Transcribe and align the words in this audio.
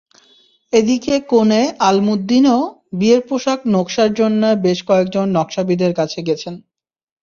এদিকে 0.73 1.13
কনে 1.31 1.61
আলমুদ্দিনও 1.87 2.59
বিয়ের 2.93 3.21
পোশাক 3.29 3.59
নকশার 3.73 4.11
জন্য 4.19 4.41
বেশ 4.65 4.79
কয়েকজন 4.89 5.25
নকশাবিদের 5.37 5.91
কাছে 5.99 6.19
গেছেন। 6.27 6.53